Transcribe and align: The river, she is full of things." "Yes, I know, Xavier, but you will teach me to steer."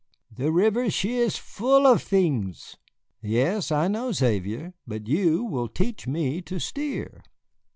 The 0.35 0.51
river, 0.51 0.89
she 0.89 1.17
is 1.19 1.37
full 1.37 1.85
of 1.85 2.01
things." 2.01 2.75
"Yes, 3.21 3.71
I 3.71 3.87
know, 3.87 4.11
Xavier, 4.11 4.73
but 4.87 5.05
you 5.07 5.43
will 5.43 5.67
teach 5.67 6.07
me 6.07 6.41
to 6.41 6.57
steer." 6.57 7.21